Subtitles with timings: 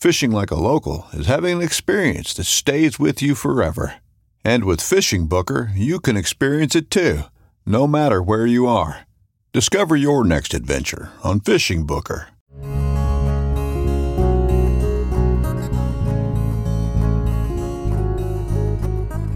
[0.00, 3.96] Fishing like a local is having an experience that stays with you forever.
[4.44, 7.22] And with Fishing Booker, you can experience it too,
[7.66, 9.08] no matter where you are.
[9.52, 12.28] Discover your next adventure on Fishing Booker.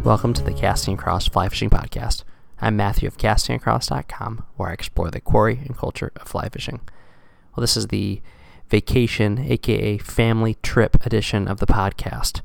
[0.05, 2.23] Welcome to the Casting Across Fly Fishing Podcast.
[2.61, 6.79] I'm Matthew of castingacross.com, where I explore the quarry and culture of fly fishing.
[7.57, 8.23] Well, this is the
[8.73, 12.41] vacation, aka family trip edition of the podcast.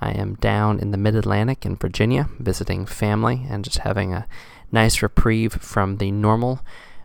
[0.00, 4.26] I am down in the mid Atlantic in Virginia visiting family and just having a
[4.72, 6.60] nice reprieve from the normal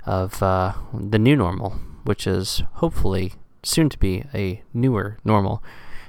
[0.05, 1.71] of uh, the new normal,
[2.05, 3.33] which is hopefully
[3.63, 5.61] soon to be a newer normal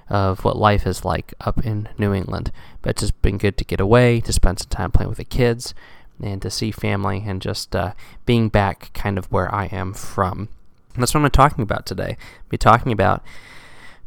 [0.08, 2.52] of what life is like up in New England.
[2.82, 5.24] But it's just been good to get away, to spend some time playing with the
[5.24, 5.74] kids,
[6.22, 7.94] and to see family, and just uh,
[8.26, 10.50] being back kind of where I am from.
[10.96, 12.16] That's what I'm talking about today.
[12.20, 13.22] I'll be talking about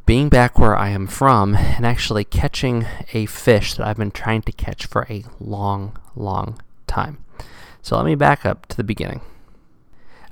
[0.06, 4.42] being back where I am from and actually catching a fish that I've been trying
[4.44, 7.24] to catch for a long, long time.
[7.82, 9.22] So let me back up to the beginning.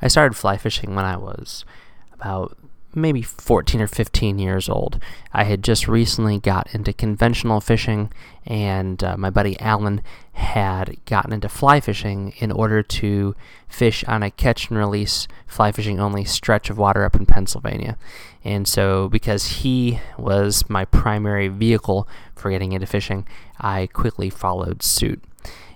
[0.01, 1.65] I started fly fishing when I was
[2.13, 2.57] about
[2.95, 4.99] maybe 14 or 15 years old.
[5.33, 8.11] I had just recently got into conventional fishing,
[8.45, 10.01] and uh, my buddy Alan
[10.33, 13.35] had gotten into fly fishing in order to
[13.67, 17.97] fish on a catch and release fly fishing only stretch of water up in Pennsylvania.
[18.43, 23.27] And so, because he was my primary vehicle for getting into fishing,
[23.59, 25.23] I quickly followed suit.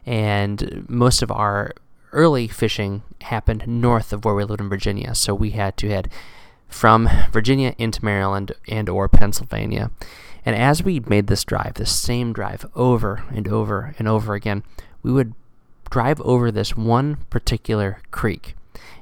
[0.06, 1.74] And most of our
[2.12, 6.10] early fishing happened north of where we lived in Virginia, so we had to head
[6.70, 9.92] from Virginia into Maryland and or Pennsylvania.
[10.46, 14.64] And as we made this drive, this same drive over and over and over again,
[15.04, 15.34] we would
[15.90, 18.56] drive over this one particular creek.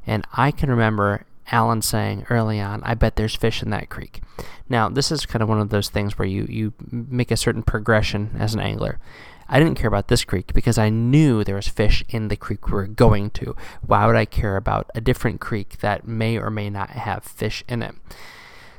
[0.05, 4.21] And I can remember Alan saying early on, I bet there's fish in that creek.
[4.69, 7.63] Now, this is kind of one of those things where you, you make a certain
[7.63, 8.99] progression as an angler.
[9.49, 12.67] I didn't care about this creek because I knew there was fish in the creek
[12.67, 13.55] we were going to.
[13.85, 17.63] Why would I care about a different creek that may or may not have fish
[17.67, 17.95] in it?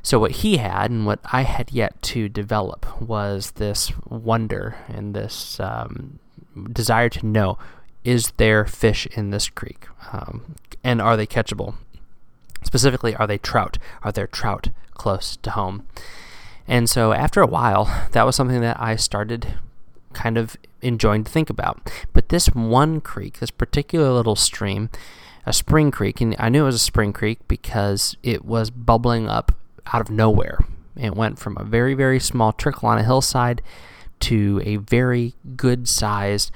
[0.03, 5.15] So, what he had and what I had yet to develop was this wonder and
[5.15, 6.19] this um,
[6.73, 7.59] desire to know
[8.05, 9.87] is there fish in this creek?
[10.13, 10.55] Um,
[10.85, 11.75] and are they catchable?
[12.63, 13.77] Specifically, are they trout?
[14.03, 15.87] Are there trout close to home?
[16.67, 19.59] And so, after a while, that was something that I started
[20.13, 21.91] kind of enjoying to think about.
[22.13, 24.91] But this one creek, this particular little stream,
[25.47, 29.29] a spring creek, and I knew it was a spring creek because it was bubbling
[29.29, 29.53] up
[29.93, 30.59] out of nowhere.
[30.97, 33.63] It went from a very, very small trickle on a hillside
[34.21, 36.51] to a very good sized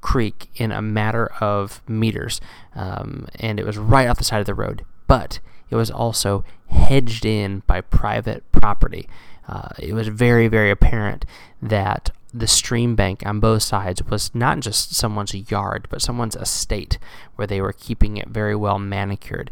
[0.00, 2.40] creek in a matter of meters.
[2.74, 4.84] Um, and it was right off the side of the road.
[5.06, 9.08] But it was also hedged in by private property.
[9.48, 11.24] Uh, it was very, very apparent
[11.60, 16.98] that the stream bank on both sides was not just someone's yard, but someone's estate
[17.36, 19.50] where they were keeping it very well manicured.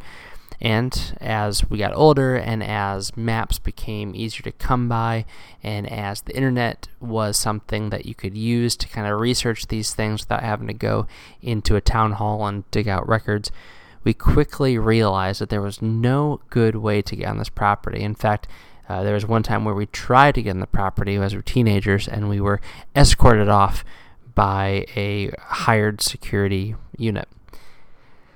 [0.60, 5.24] And as we got older and as maps became easier to come by,
[5.62, 9.94] and as the internet was something that you could use to kind of research these
[9.94, 11.06] things without having to go
[11.40, 13.52] into a town hall and dig out records,
[14.02, 18.00] we quickly realized that there was no good way to get on this property.
[18.00, 18.48] In fact,
[18.88, 21.38] uh, there was one time where we tried to get on the property as we
[21.38, 22.60] were teenagers and we were
[22.96, 23.84] escorted off
[24.34, 27.28] by a hired security unit.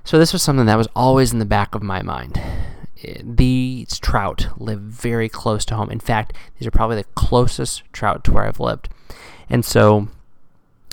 [0.04, 2.40] So this was something that was always in the back of my mind.
[3.22, 5.90] These trout live very close to home.
[5.90, 8.88] In fact, these are probably the closest trout to where I've lived.
[9.48, 10.08] And so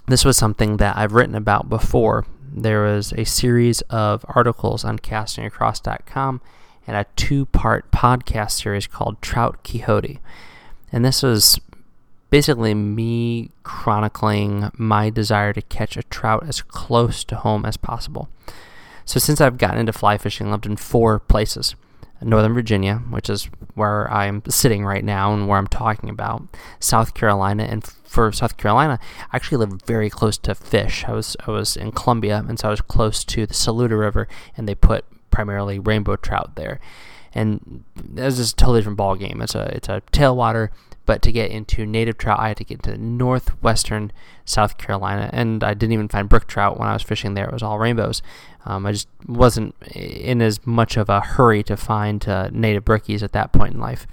[0.08, 2.26] this was something that I've written about before.
[2.52, 6.42] There was a series of articles on castingacross.com
[6.90, 10.20] and a two part podcast series called Trout Quixote.
[10.92, 11.62] And this was
[12.32, 18.28] basically me chronicling my desire to catch a trout as close to home as possible.
[19.06, 21.76] So, since I've gotten into fly fishing, I lived in four places
[22.22, 26.44] Northern Virginia, which is where I'm sitting right now and where I'm talking about,
[26.80, 29.00] South Carolina, and for South Carolina,
[29.32, 31.06] I actually lived very close to fish.
[31.08, 34.28] I was I was in Columbia, and so I was close to the Saluda River,
[34.58, 36.80] and they put primarily rainbow trout there.
[37.34, 39.42] And this is a totally different ball game.
[39.42, 40.70] It's a it's a tailwater,
[41.06, 44.12] but to get into native trout, I had to get to northwestern
[44.46, 47.46] South Carolina, and I didn't even find brook trout when I was fishing there.
[47.46, 48.22] It was all rainbows.
[48.66, 53.24] Um, I just wasn't in as much of a hurry to find uh, native brookies
[53.24, 54.06] at that point in life.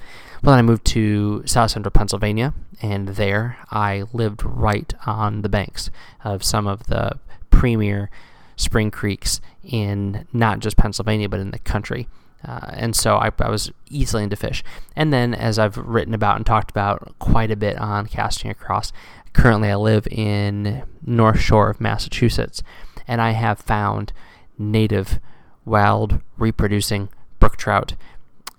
[0.43, 5.49] Well, then I moved to South Central Pennsylvania, and there I lived right on the
[5.49, 5.91] banks
[6.23, 7.19] of some of the
[7.51, 8.11] premier
[8.56, 12.08] spring creeks in not just Pennsylvania, but in the country.
[12.44, 14.62] Uh, and so I, I, was easily into fish.
[14.94, 18.93] And then, as I've written about and talked about quite a bit on Casting Across,
[19.32, 22.62] currently I live in North Shore of Massachusetts,
[23.08, 24.12] and I have found
[24.59, 25.19] native
[25.64, 27.09] wild reproducing
[27.41, 27.94] brook trout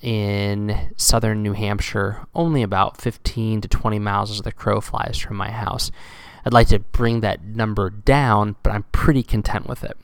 [0.01, 5.37] in southern New Hampshire, only about 15 to 20 miles as the crow flies from
[5.37, 5.91] my house.
[6.47, 9.97] I'd like to bring that number down, but I'm pretty content with it.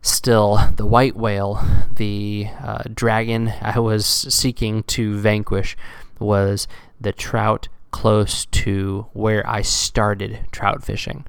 [0.00, 1.62] Still, the white whale,
[1.94, 5.76] the uh, dragon I was seeking to vanquish,
[6.18, 6.66] was
[6.98, 11.26] the trout close to where I started trout fishing,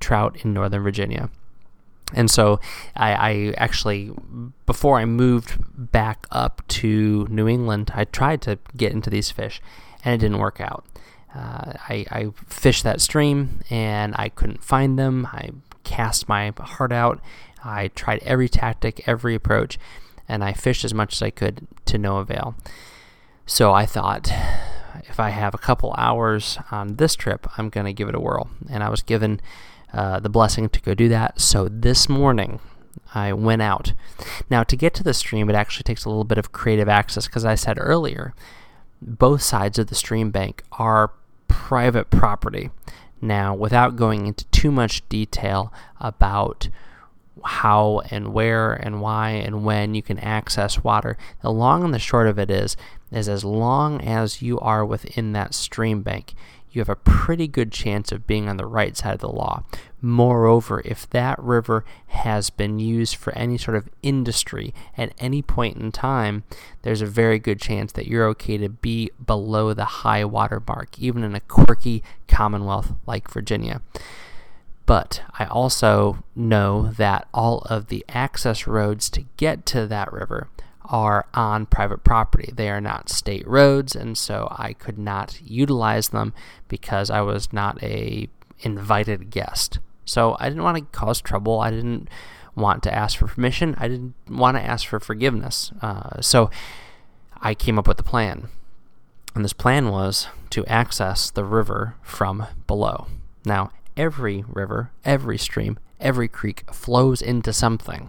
[0.00, 1.28] trout in Northern Virginia.
[2.14, 2.58] And so
[2.96, 4.10] I, I, actually,
[4.64, 5.56] before I moved
[5.92, 9.60] back up to New England, I tried to get into these fish
[10.02, 10.86] and it didn't work out.
[11.36, 15.26] Uh, I, I, fished that stream and I couldn't find them.
[15.26, 15.50] I
[15.84, 17.20] cast my heart out.
[17.62, 19.78] I tried every tactic, every approach,
[20.28, 22.54] and I fished as much as I could to no avail.
[23.44, 24.32] So I thought,
[25.04, 28.20] if I have a couple hours on this trip, I'm going to give it a
[28.20, 28.48] whirl.
[28.70, 29.40] And I was given
[29.92, 31.40] uh, the blessing to go do that.
[31.40, 32.60] So this morning,
[33.14, 33.92] I went out.
[34.48, 37.26] Now, to get to the stream, it actually takes a little bit of creative access
[37.26, 38.34] because I said earlier,
[39.02, 41.12] both sides of the stream bank are
[41.48, 42.70] private property.
[43.20, 46.68] Now, without going into too much detail about
[47.44, 51.98] how and where and why and when you can access water, the long and the
[51.98, 52.76] short of it is,
[53.10, 56.34] is as long as you are within that stream bank,
[56.70, 59.64] you have a pretty good chance of being on the right side of the law.
[60.06, 65.78] Moreover, if that river has been used for any sort of industry at any point
[65.78, 66.44] in time,
[66.82, 70.96] there's a very good chance that you're okay to be below the high water mark,
[71.00, 73.82] even in a quirky commonwealth like Virginia.
[74.86, 80.48] But I also know that all of the access roads to get to that river
[80.84, 82.52] are on private property.
[82.54, 86.32] They are not state roads, and so I could not utilize them
[86.68, 88.28] because I was not a
[88.60, 89.80] invited guest.
[90.06, 91.60] So I didn't want to cause trouble.
[91.60, 92.08] I didn't
[92.54, 93.74] want to ask for permission.
[93.78, 95.72] I didn't want to ask for forgiveness.
[95.82, 96.50] Uh, so
[97.42, 98.48] I came up with a plan.
[99.34, 103.08] And this plan was to access the river from below.
[103.44, 108.08] Now, every river, every stream, every creek flows into something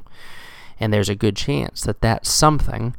[0.80, 2.96] and there's a good chance that that something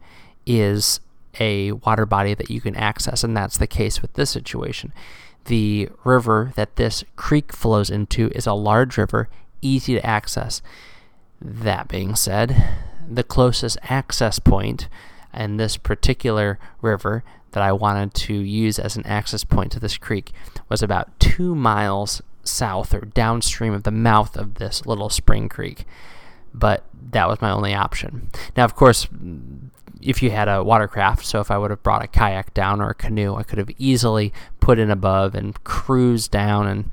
[0.47, 1.01] is
[1.41, 4.93] a water body that you can access, and that's the case with this situation.
[5.49, 9.31] The river that this creek flows into is a large river,
[9.63, 10.61] easy to access.
[11.41, 12.55] That being said,
[13.09, 14.89] the closest access point
[15.33, 19.97] in this particular river that I wanted to use as an access point to this
[19.97, 20.33] creek
[20.69, 25.87] was about two miles south or downstream of the mouth of this little spring creek
[26.55, 28.31] but that was my only option.
[28.57, 29.07] Now, of course,
[30.01, 32.91] if you had a watercraft, so if I would have brought a kayak down or
[32.91, 36.91] a canoe, I could have easily put in above and cruised down and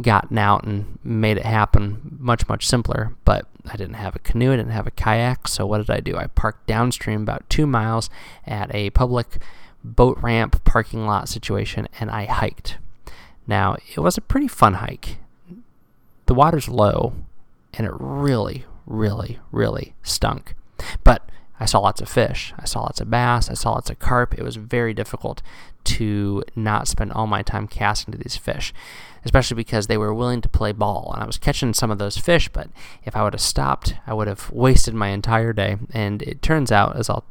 [0.00, 3.14] gotten out and made it happen much, much simpler.
[3.24, 6.00] But I didn't have a canoe, I didn't have a kayak, so what did I
[6.00, 6.16] do?
[6.16, 8.10] I parked downstream about two miles
[8.46, 9.38] at a public
[9.82, 12.78] boat ramp parking lot situation and I hiked.
[13.46, 15.18] Now, it was a pretty fun hike.
[16.26, 17.14] The water's low
[17.74, 20.54] and it really, really, really stunk.
[21.04, 21.28] But
[21.60, 22.52] I saw lots of fish.
[22.58, 23.48] I saw lots of bass.
[23.48, 24.34] I saw lots of carp.
[24.36, 25.42] It was very difficult
[25.84, 28.72] to not spend all my time casting to these fish,
[29.24, 31.10] especially because they were willing to play ball.
[31.14, 32.68] And I was catching some of those fish, but
[33.04, 35.76] if I would have stopped, I would have wasted my entire day.
[35.92, 37.24] And it turns out, as I'll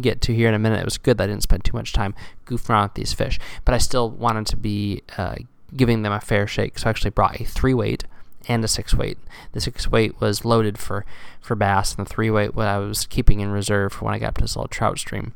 [0.00, 1.92] get to here in a minute, it was good that I didn't spend too much
[1.92, 2.14] time
[2.46, 3.38] goofing around with these fish.
[3.64, 5.36] But I still wanted to be uh,
[5.76, 8.04] giving them a fair shake, so I actually brought a three weight
[8.50, 9.16] and a six weight.
[9.52, 11.06] The six weight was loaded for,
[11.40, 14.18] for bass, and the three weight what I was keeping in reserve for when I
[14.18, 15.34] got up to this little trout stream.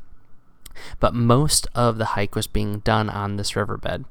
[0.99, 4.03] But most of the hike was being done on this riverbed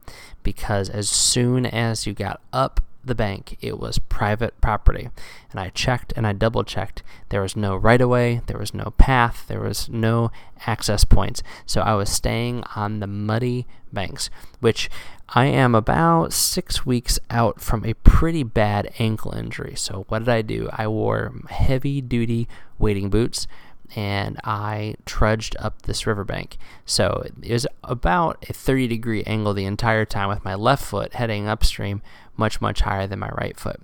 [0.42, 5.10] because as soon as you got up the bank, it was private property.
[5.50, 7.02] And I checked and I double checked.
[7.28, 10.30] There was no right of way, there was no path, there was no
[10.66, 11.42] access points.
[11.66, 14.28] So I was staying on the muddy banks,
[14.60, 14.90] which
[15.28, 19.74] I am about six weeks out from a pretty bad ankle injury.
[19.76, 20.68] So, what did I do?
[20.72, 22.46] I wore heavy duty
[22.78, 23.46] wading boots
[23.96, 26.58] and I trudged up this riverbank.
[26.84, 31.14] So, it was about a 30 degree angle the entire time with my left foot
[31.14, 32.02] heading upstream,
[32.36, 33.80] much, much higher than my right foot.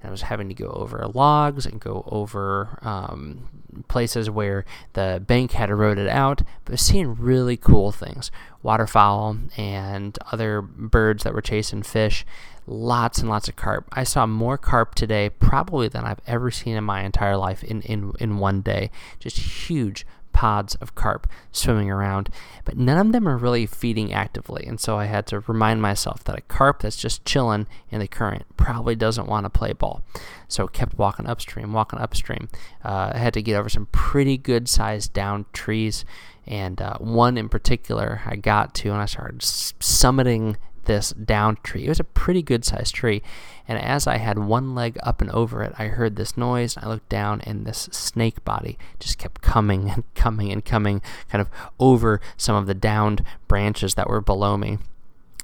[0.00, 3.48] And I was having to go over logs and go over um,
[3.88, 8.30] places where the bank had eroded out, but seeing really cool things
[8.62, 12.26] waterfowl and other birds that were chasing fish.
[12.66, 13.88] Lots and lots of carp.
[13.92, 17.80] I saw more carp today, probably than I've ever seen in my entire life in,
[17.82, 18.90] in, in one day.
[19.20, 20.04] Just huge
[20.36, 22.28] pods of carp swimming around,
[22.66, 24.66] but none of them are really feeding actively.
[24.66, 28.06] And so I had to remind myself that a carp that's just chilling in the
[28.06, 30.02] current probably doesn't want to play ball.
[30.46, 32.50] So kept walking upstream, walking upstream.
[32.84, 36.04] Uh, I had to get over some pretty good sized down trees,
[36.46, 41.84] and uh, one in particular I got to, and I started summiting this down tree.
[41.84, 43.22] It was a pretty good sized tree.
[43.68, 46.76] And as I had one leg up and over it, I heard this noise.
[46.76, 51.02] And I looked down, and this snake body just kept coming and coming and coming,
[51.28, 54.78] kind of over some of the downed branches that were below me.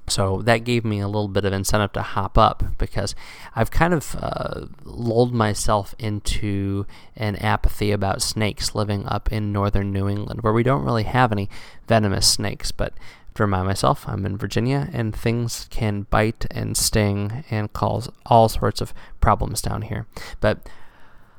[0.08, 3.14] So that gave me a little bit of incentive to hop up because
[3.54, 9.92] I've kind of uh, lulled myself into an apathy about snakes living up in northern
[9.92, 11.48] New England, where we don't really have any
[11.86, 12.72] venomous snakes.
[12.72, 12.94] But
[13.34, 18.48] to remind myself, I'm in Virginia and things can bite and sting and cause all
[18.48, 20.06] sorts of problems down here.
[20.40, 20.68] But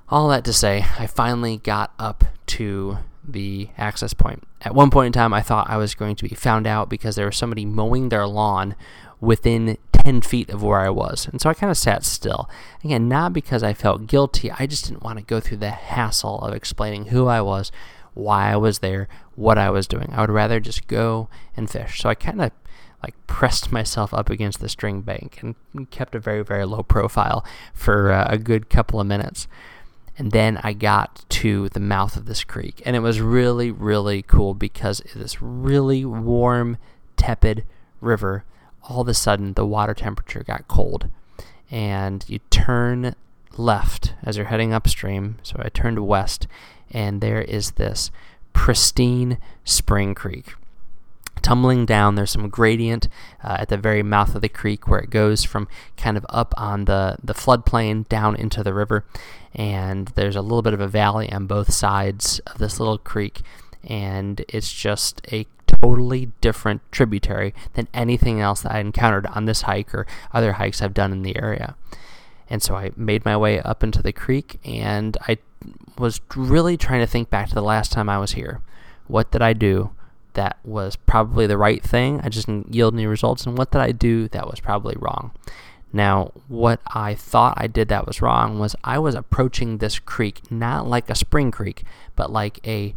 [0.10, 2.98] all that to say, I finally got up to
[3.28, 4.44] the access point.
[4.62, 7.16] At one point in time, I thought I was going to be found out because
[7.16, 8.76] there was somebody mowing their lawn
[9.22, 11.28] within 10 feet of where I was.
[11.32, 12.50] And so I kind of sat still.
[12.84, 16.42] Again, not because I felt guilty, I just didn't want to go through the hassle
[16.42, 17.72] of explaining who I was,
[18.14, 20.10] why I was there, what I was doing.
[20.14, 22.00] I would rather just go and fish.
[22.00, 22.52] So I kind of
[23.04, 25.56] like pressed myself up against the string bank and
[25.92, 29.48] kept a very very low profile for uh, a good couple of minutes.
[30.18, 34.22] And then I got to the mouth of this creek, and it was really really
[34.22, 36.78] cool because this really warm,
[37.18, 37.66] tepid
[38.00, 38.46] river.
[38.84, 41.10] All of a sudden, the water temperature got cold,
[41.72, 43.16] and you turn
[43.58, 45.38] left as you're heading upstream.
[45.42, 46.48] So I turned west,
[46.92, 48.12] and there is this
[48.54, 50.54] pristine spring creek.
[51.42, 53.10] Tumbling down, there's some gradient
[53.44, 55.68] uh, at the very mouth of the creek where it goes from
[55.98, 59.04] kind of up on the, the floodplain down into the river.
[59.54, 63.42] And there's a little bit of a valley on both sides of this little creek.
[63.84, 69.64] And it's just a totally different tributary than anything else that I encountered on this
[69.64, 71.76] hike or other hikes I've done in the area.
[72.50, 75.38] And so I made my way up into the creek and I
[75.98, 78.62] was really trying to think back to the last time I was here.
[79.08, 79.92] What did I do
[80.34, 82.20] that was probably the right thing?
[82.22, 83.46] I just didn't yield any results.
[83.46, 85.32] And what did I do that was probably wrong?
[85.96, 90.42] Now, what I thought I did that was wrong was I was approaching this creek
[90.52, 91.84] not like a spring creek,
[92.16, 92.96] but like a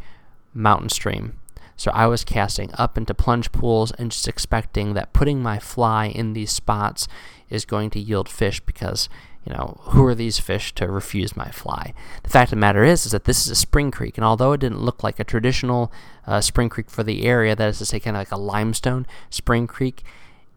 [0.55, 1.39] mountain stream.
[1.77, 6.07] So I was casting up into plunge pools and just expecting that putting my fly
[6.07, 7.07] in these spots
[7.51, 9.11] is going to yield fish because
[9.47, 11.95] you know, who are these fish to refuse my fly?
[12.25, 14.53] The fact of the matter is, is that this is a spring creek, and although
[14.53, 15.93] it didn't look like a traditional
[16.27, 19.07] uh, spring creek for the area, that is to say, kind of like a limestone
[19.31, 20.03] spring creek,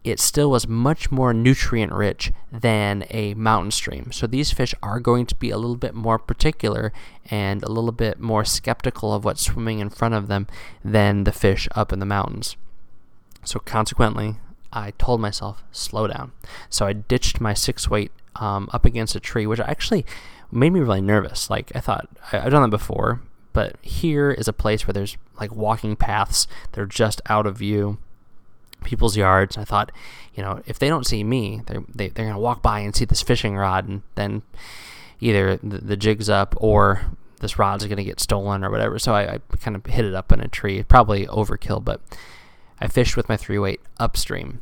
[0.02, 4.10] it still was much more nutrient rich than a mountain stream.
[4.12, 6.92] So these fish are going to be a little bit more particular
[7.30, 10.46] and a little bit more skeptical of what's swimming in front of them
[10.82, 12.56] than the fish up in the mountains.
[13.44, 14.36] So consequently,
[14.72, 16.32] I told myself, slow down.
[16.68, 20.04] So I ditched my six weight um, up against a tree, which actually
[20.50, 21.50] made me really nervous.
[21.50, 23.20] Like I thought I, have done that before,
[23.52, 26.46] but here is a place where there's like walking paths.
[26.72, 27.98] They're just out of view,
[28.84, 29.56] people's yards.
[29.56, 29.92] I thought,
[30.34, 33.04] you know, if they don't see me, they're they, they're gonna walk by and see
[33.04, 34.42] this fishing rod, and then
[35.20, 37.02] either the, the jig's up or
[37.40, 38.98] this rod's going to get stolen or whatever.
[38.98, 40.82] So I, I kind of hit it up in a tree.
[40.82, 42.00] Probably overkill, but
[42.78, 44.60] I fished with my three weight upstream.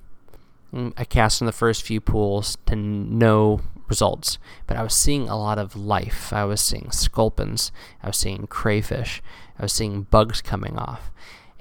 [0.73, 5.29] Mm, I cast in the first few pools to no results, but I was seeing
[5.29, 6.33] a lot of life.
[6.33, 7.73] I was seeing sculpins,
[8.03, 9.23] I was seeing crayfish,
[9.59, 11.11] I was seeing bugs coming off.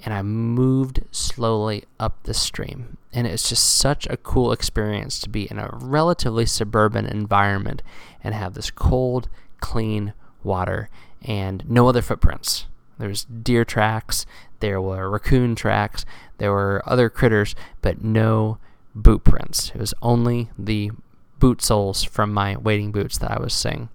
[0.00, 2.98] And I moved slowly up the stream.
[3.12, 7.82] And it was just such a cool experience to be in a relatively suburban environment
[8.22, 9.28] and have this cold,
[9.60, 10.12] clean
[10.44, 10.88] water
[11.22, 12.66] and no other footprints.
[12.98, 14.24] There's deer tracks,
[14.60, 16.04] there were raccoon tracks,
[16.38, 18.58] there were other critters, but no
[18.94, 19.70] boot prints.
[19.74, 20.90] It was only the
[21.38, 23.88] boot soles from my wading boots that I was seeing.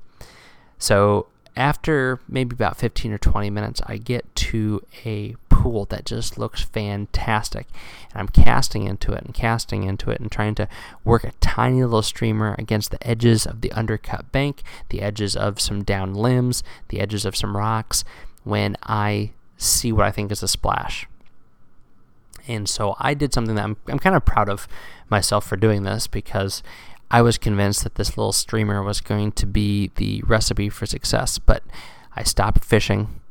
[0.77, 6.37] So after maybe about 15 or 20 minutes, I get to a pool that just
[6.37, 7.67] looks fantastic.
[8.11, 10.67] And I'm casting into it and casting into it and trying to
[11.03, 15.59] work a tiny little streamer against the edges of the undercut bank, the edges of
[15.59, 18.03] some down limbs, the edges of some rocks
[18.43, 21.07] when I see what I think is a splash.
[22.47, 24.67] And so I did something that I'm, I'm kind of proud of
[25.09, 26.63] myself for doing this because
[27.09, 31.37] I was convinced that this little streamer was going to be the recipe for success.
[31.37, 31.63] But
[32.15, 33.21] I stopped fishing,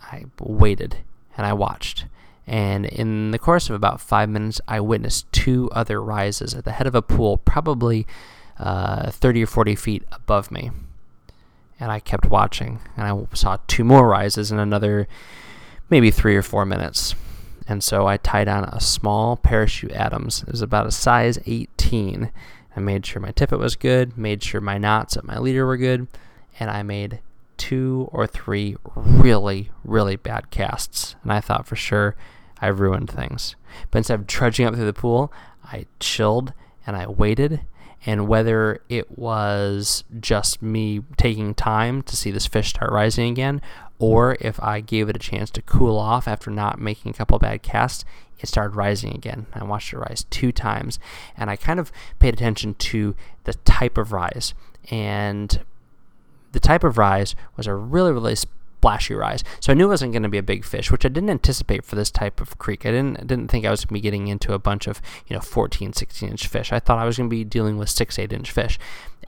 [0.00, 0.98] I waited,
[1.36, 2.06] and I watched.
[2.46, 6.72] And in the course of about five minutes, I witnessed two other rises at the
[6.72, 8.06] head of a pool, probably
[8.58, 10.70] uh, 30 or 40 feet above me.
[11.78, 15.08] And I kept watching, and I saw two more rises in another
[15.90, 17.14] maybe three or four minutes.
[17.72, 20.42] And so I tied on a small parachute Adams.
[20.42, 22.30] It was about a size 18.
[22.76, 25.78] I made sure my tippet was good, made sure my knots at my leader were
[25.78, 26.06] good,
[26.60, 27.20] and I made
[27.56, 31.16] two or three really, really bad casts.
[31.22, 32.14] And I thought for sure
[32.60, 33.56] I ruined things.
[33.90, 35.32] But instead of trudging up through the pool,
[35.64, 36.52] I chilled
[36.86, 37.62] and I waited.
[38.04, 43.62] And whether it was just me taking time to see this fish start rising again,
[44.02, 47.38] or if I gave it a chance to cool off after not making a couple
[47.38, 48.04] bad casts,
[48.40, 49.46] it started rising again.
[49.54, 50.98] I watched it rise two times,
[51.36, 54.54] and I kind of paid attention to the type of rise.
[54.90, 55.60] And
[56.50, 58.34] the type of rise was a really, really
[58.82, 59.44] splashy rise.
[59.60, 61.84] So I knew it wasn't going to be a big fish, which I didn't anticipate
[61.84, 62.84] for this type of creek.
[62.84, 65.36] I didn't didn't think I was going to be getting into a bunch of, you
[65.36, 66.72] know, 14, 16 inch fish.
[66.72, 68.80] I thought I was going to be dealing with 6, 8 inch fish.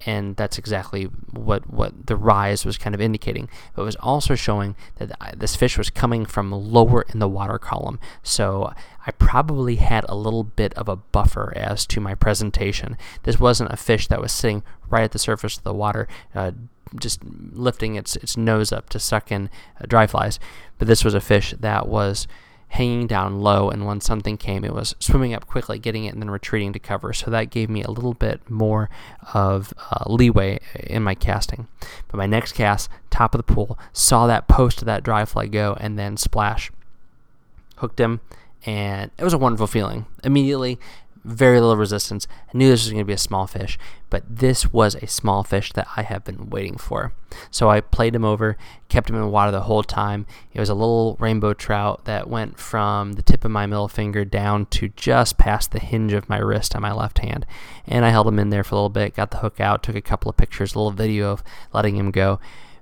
[0.07, 3.49] And that's exactly what, what the rise was kind of indicating.
[3.75, 7.29] But it was also showing that uh, this fish was coming from lower in the
[7.29, 8.01] water column.
[8.25, 8.75] So
[9.07, 12.97] I probably had a little bit of a buffer as to my presentation.
[13.25, 16.53] This wasn't a fish that was sitting right at the surface of the water, uh,
[16.99, 20.38] just lifting its its nose up to suck in uh, dry flies.
[20.79, 22.27] But this was a fish that was
[22.69, 26.21] hanging down low, and when something came, it was swimming up quickly, getting it, and
[26.21, 27.12] then retreating to cover.
[27.12, 28.90] So that gave me a little bit more
[29.33, 31.69] of uh, leeway in my casting.
[32.09, 35.47] But my next cast, top of the pool, saw that post of that dry fly
[35.47, 36.73] go, and then splash,
[37.77, 38.21] hooked him,
[38.64, 40.07] and it was a wonderful feeling.
[40.22, 40.79] Immediately,
[41.24, 42.29] very little resistance.
[42.53, 43.79] I knew this was going to be a small fish,
[44.11, 47.14] but this was a small fish that I have been waiting for.
[47.50, 50.27] So I played him over, kept him in the water the whole time.
[50.53, 54.24] It was a little rainbow trout that went from the tip of my middle finger
[54.24, 57.46] down to just past the hinge of my wrist on my left hand.
[57.87, 59.96] And I held him in there for a little bit, got the hook out, took
[59.96, 62.38] a couple of pictures, a little video of letting him go.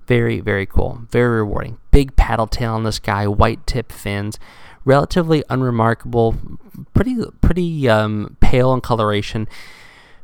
[0.08, 1.02] Very, very cool.
[1.10, 1.78] Very rewarding.
[1.92, 4.38] Big paddle tail on this guy, white tip fins
[4.84, 6.36] relatively unremarkable,
[6.94, 9.48] pretty pretty um, pale in coloration,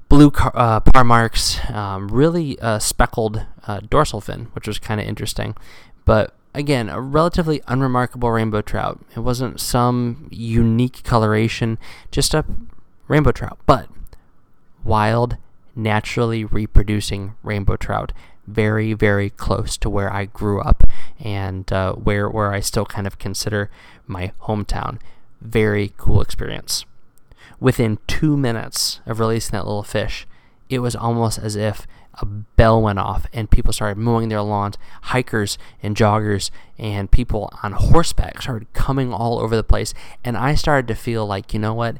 [0.08, 5.00] blue car, uh, par marks, um, really uh, speckled uh, dorsal fin, which was kind
[5.00, 5.56] of interesting.
[6.04, 9.00] But again, a relatively unremarkable rainbow trout.
[9.14, 11.78] It wasn't some unique coloration,
[12.10, 12.44] just a
[13.06, 13.88] rainbow trout, but
[14.84, 15.36] wild,
[15.76, 18.12] naturally reproducing rainbow trout
[18.48, 20.82] very, very close to where I grew up
[21.20, 23.70] and uh, where where I still kind of consider
[24.06, 24.98] my hometown.
[25.40, 26.84] Very cool experience.
[27.60, 30.26] Within two minutes of releasing that little fish,
[30.68, 31.86] it was almost as if
[32.20, 34.76] a bell went off and people started mowing their lawns.
[35.02, 39.94] Hikers and joggers and people on horseback started coming all over the place.
[40.24, 41.98] And I started to feel like, you know what?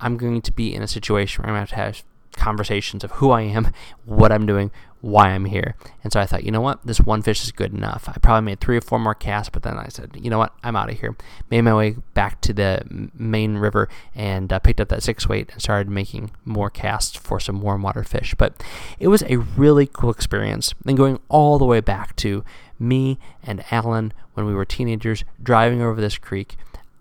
[0.00, 2.04] I'm going to be in a situation where I'm going to have to have
[2.36, 3.72] conversations of who I am,
[4.04, 4.70] what I'm doing,
[5.04, 5.76] why I'm here.
[6.02, 8.08] And so I thought, you know what, this one fish is good enough.
[8.08, 10.54] I probably made three or four more casts, but then I said, you know what,
[10.62, 11.14] I'm out of here.
[11.50, 15.50] Made my way back to the main river and uh, picked up that six weight
[15.52, 18.34] and started making more casts for some warm water fish.
[18.38, 18.62] But
[18.98, 20.72] it was a really cool experience.
[20.86, 22.42] And going all the way back to
[22.78, 26.56] me and Alan when we were teenagers driving over this creek.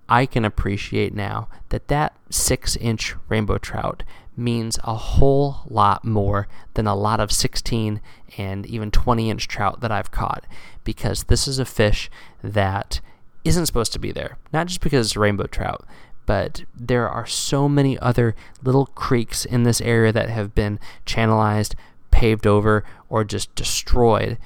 [0.10, 4.04] I can appreciate now that that six inch rainbow trout
[4.36, 8.02] means a whole lot more than a lot of 16
[8.38, 10.46] and even 20 inch trout that I've caught
[10.84, 12.10] because this is a fish
[12.44, 13.00] that
[13.44, 14.38] isn't supposed to be there.
[14.52, 15.86] Not just because it's a rainbow trout,
[16.26, 21.76] but there are so many other little creeks in this area that have been channelized,
[22.12, 24.38] paved over, or just destroyed.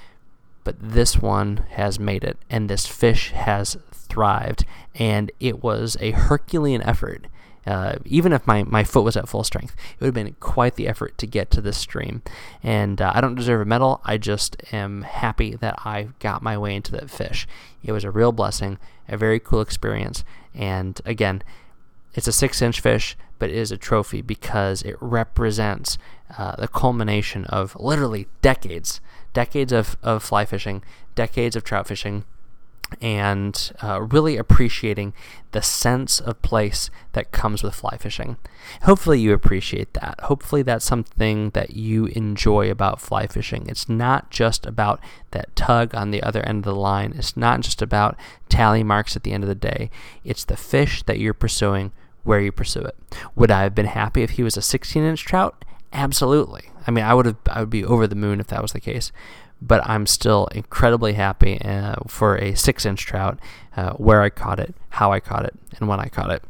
[0.63, 6.12] But this one has made it, and this fish has thrived, and it was a
[6.12, 7.28] Herculean effort.
[7.68, 10.76] Uh, even if my, my foot was at full strength, it would have been quite
[10.76, 12.22] the effort to get to this stream.
[12.64, 14.00] And uh, I don't deserve a medal.
[14.06, 17.46] I just am happy that I got my way into that fish.
[17.84, 18.78] It was a real blessing,
[19.10, 20.24] a very cool experience.
[20.56, 21.44] And again,
[22.14, 25.98] it's a six inch fish, but it is a trophy because it represents
[26.38, 29.02] uh, the culmination of literally decades,
[29.34, 30.84] decades of, of fly fishing,
[31.16, 32.24] decades of trout fishing,
[33.02, 35.13] and uh, really appreciating
[35.52, 38.38] the sense of place that comes with fly fishing.
[38.84, 40.19] Hopefully, you appreciate that.
[40.21, 43.67] Hopefully, that's something that you enjoy about fly fishing.
[43.67, 45.00] It's not just about
[45.32, 48.17] that tug on the other end of the line, it's not just about
[48.50, 49.89] tally marks at the end of the day.
[50.23, 51.91] It's the fish that you're pursuing
[52.23, 52.95] where you pursue it.
[53.36, 55.63] Would I have been happy if he was a 16 inch trout?
[55.93, 56.69] Absolutely.
[56.86, 57.38] I mean, I would have.
[57.50, 59.12] I would be over the moon if that was the case
[59.62, 63.39] but I'm still incredibly happy uh, for a six inch trout,
[63.76, 66.43] uh, where I caught it, how I caught it, and when I caught it.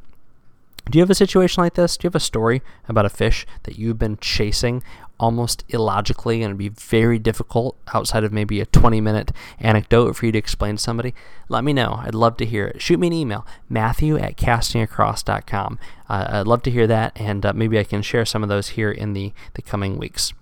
[0.89, 1.97] Do you have a situation like this?
[1.97, 4.83] Do you have a story about a fish that you've been chasing
[5.19, 10.25] almost illogically and it'd be very difficult outside of maybe a 20 minute anecdote for
[10.27, 11.13] you to explain to somebody?
[11.49, 11.99] Let me know.
[12.03, 12.81] I'd love to hear it.
[12.81, 15.79] Shoot me an email, matthew at castingacross.com.
[16.07, 18.69] Uh, I'd love to hear that, and uh, maybe I can share some of those
[18.69, 20.33] here in the, the coming weeks.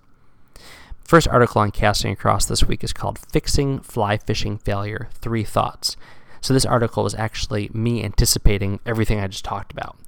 [1.05, 5.95] First article on Casting Across this week is called Fixing Fly Fishing Failure Three Thoughts.
[6.41, 9.99] So, this article was actually me anticipating everything I just talked about.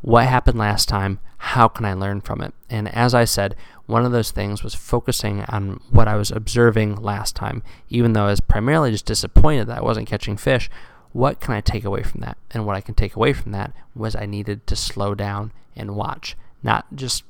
[0.00, 1.20] What happened last time?
[1.38, 2.52] How can I learn from it?
[2.68, 3.54] And as I said,
[3.86, 8.24] one of those things was focusing on what I was observing last time, even though
[8.24, 10.68] I was primarily just disappointed that I wasn't catching fish.
[11.12, 12.38] What can I take away from that?
[12.50, 15.94] And what I can take away from that was I needed to slow down and
[15.94, 17.22] watch not just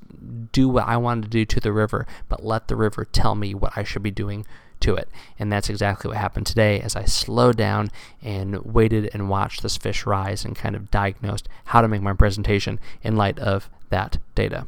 [0.53, 3.55] do what I wanted to do to the river, but let the river tell me
[3.55, 4.47] what I should be doing
[4.81, 5.09] to it.
[5.38, 7.90] And that's exactly what happened today as I slowed down
[8.23, 12.12] and waited and watched this fish rise and kind of diagnosed how to make my
[12.12, 14.66] presentation in light of that data.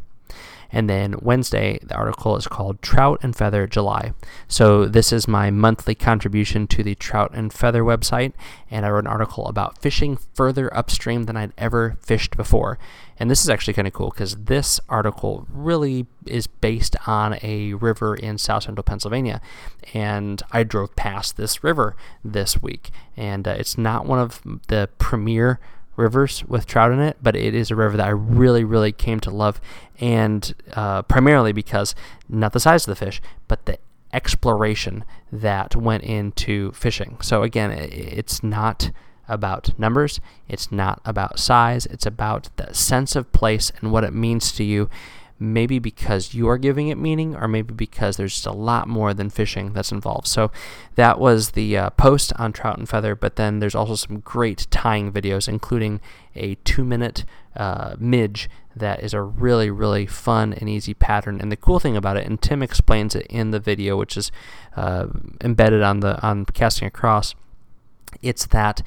[0.72, 4.12] And then Wednesday, the article is called Trout and Feather July.
[4.48, 8.33] So this is my monthly contribution to the Trout and Feather website.
[8.70, 12.79] And I wrote an article about fishing further upstream than I'd ever fished before.
[13.18, 17.74] And this is actually kind of cool because this article really is based on a
[17.74, 19.40] river in south central Pennsylvania.
[19.94, 22.90] And I drove past this river this week.
[23.16, 25.59] And uh, it's not one of the premier
[25.96, 29.18] rivers with trout in it, but it is a river that I really, really came
[29.20, 29.61] to love,
[29.98, 31.94] and uh, primarily because
[32.29, 33.79] not the size of the fish, but the
[34.12, 37.18] exploration that went into fishing.
[37.20, 38.90] So again, it's not
[39.28, 44.12] about numbers, it's not about size, it's about the sense of place and what it
[44.12, 44.88] means to you
[45.38, 49.12] maybe because you are giving it meaning, or maybe because there's just a lot more
[49.12, 50.26] than fishing that's involved.
[50.26, 50.50] So
[50.94, 54.66] that was the uh, post on Trout and Feather, but then there's also some great
[54.70, 56.00] tying videos, including
[56.34, 61.40] a two minute uh, midge that is a really, really fun and easy pattern.
[61.40, 64.30] And the cool thing about it, and Tim explains it in the video, which is
[64.74, 65.06] uh,
[65.42, 67.34] embedded on the on casting across,
[68.22, 68.82] it's that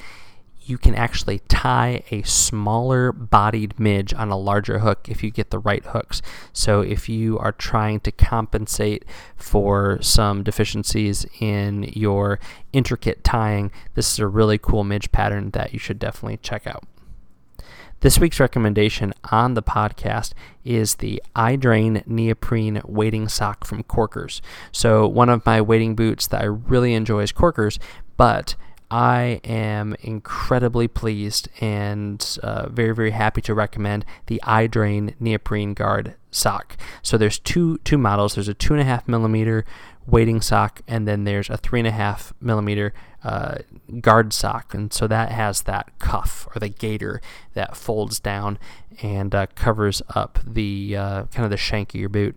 [0.62, 5.50] you can actually tie a smaller bodied midge on a larger hook if you get
[5.50, 6.22] the right hooks.
[6.52, 9.04] So if you are trying to compensate
[9.36, 12.38] for some deficiencies in your
[12.72, 16.84] intricate tying, this is a really cool midge pattern that you should definitely check out.
[18.00, 20.32] This week's recommendation on the podcast
[20.64, 24.40] is the iDrain neoprene wading sock from Corkers.
[24.72, 27.78] So, one of my wading boots that I really enjoy is Corkers,
[28.16, 28.56] but
[28.90, 36.16] I am incredibly pleased and uh, very, very happy to recommend the iDrain neoprene guard
[36.32, 36.76] sock.
[37.02, 38.34] So there's two two models.
[38.34, 39.64] There's a two and a half millimeter
[40.06, 43.58] wading sock, and then there's a three and a half millimeter uh,
[44.00, 44.74] guard sock.
[44.74, 47.20] And so that has that cuff or the gaiter
[47.54, 48.58] that folds down
[49.02, 52.36] and uh, covers up the uh, kind of the shank of your boot.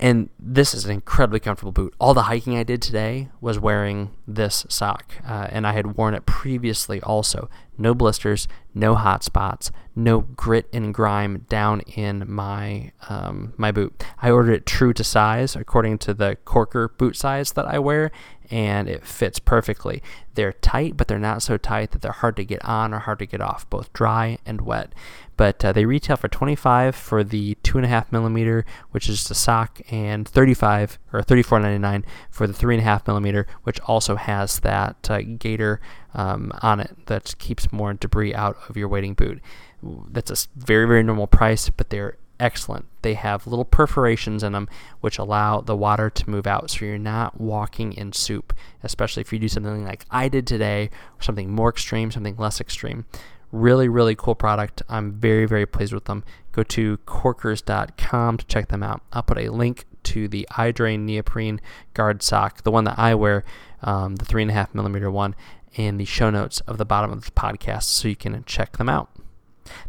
[0.00, 1.94] And this is an incredibly comfortable boot.
[2.00, 6.14] All the hiking I did today was wearing this sock, uh, and I had worn
[6.14, 7.50] it previously also.
[7.76, 14.04] no blisters, no hot spots, no grit and grime down in my um, my boot.
[14.20, 18.10] I ordered it true to size according to the Corker boot size that I wear,
[18.50, 20.02] and it fits perfectly.
[20.34, 23.20] They're tight, but they're not so tight that they're hard to get on or hard
[23.20, 24.92] to get off, both dry and wet.
[25.36, 29.26] But uh, they retail for 25 for the two and a half millimeter, which is
[29.28, 34.16] the sock, and 35 or 34.99 for the three and a half millimeter, which also
[34.16, 35.80] has that uh, gaiter
[36.14, 39.40] um, on it that keeps more debris out of your wading boot.
[39.82, 42.86] That's a very very normal price, but they're excellent.
[43.02, 44.68] They have little perforations in them
[45.00, 49.32] which allow the water to move out so you're not walking in soup, especially if
[49.32, 53.04] you do something like I did today, something more extreme, something less extreme.
[53.52, 54.82] Really, really cool product.
[54.88, 56.24] I'm very, very pleased with them.
[56.52, 59.02] Go to corkers.com to check them out.
[59.12, 61.60] I'll put a link to the iDrain neoprene
[61.94, 63.44] guard sock, the one that I wear,
[63.82, 65.34] um, the three and a half millimeter one,
[65.74, 68.88] in the show notes of the bottom of the podcast so you can check them
[68.88, 69.10] out.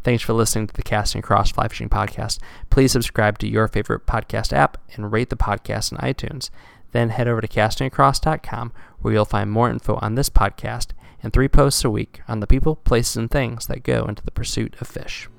[0.03, 2.39] Thanks for listening to the Casting Across Fly Fishing Podcast.
[2.69, 6.49] Please subscribe to your favorite podcast app and rate the podcast in iTunes.
[6.91, 10.87] Then head over to castingacross.com where you'll find more info on this podcast
[11.23, 14.31] and three posts a week on the people, places, and things that go into the
[14.31, 15.29] pursuit of fish.